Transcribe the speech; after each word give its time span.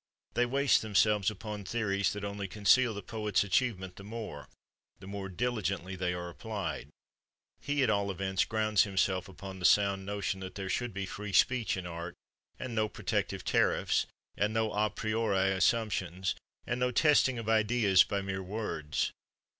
They 0.33 0.47
waste 0.47 0.81
themselves 0.81 1.29
upon 1.29 1.63
theories 1.63 2.11
that 2.13 2.23
only 2.25 2.47
conceal 2.47 2.95
the 2.95 3.03
poet's 3.03 3.43
achievement 3.43 3.97
the 3.97 4.03
more, 4.03 4.49
the 4.99 5.05
more 5.05 5.29
diligently 5.29 5.95
they 5.95 6.11
are 6.11 6.27
applied; 6.27 6.89
he, 7.59 7.83
at 7.83 7.89
all 7.91 8.09
events, 8.09 8.43
grounds 8.45 8.81
himself 8.81 9.29
upon 9.29 9.59
the 9.59 9.63
sound 9.63 10.03
notion 10.03 10.39
that 10.39 10.55
there 10.55 10.71
should 10.71 10.91
be 10.91 11.05
free 11.05 11.33
speech 11.33 11.77
in 11.77 11.85
art, 11.85 12.15
and 12.57 12.73
no 12.73 12.89
protective 12.89 13.43
tariffs, 13.45 14.07
and 14.35 14.55
no 14.55 14.73
a 14.73 14.89
priori 14.89 15.51
assumptions, 15.51 16.33
and 16.65 16.79
no 16.79 16.89
testing 16.89 17.37
of 17.37 17.47
ideas 17.47 18.03
by 18.03 18.21
mere 18.23 18.41
words. 18.41 19.11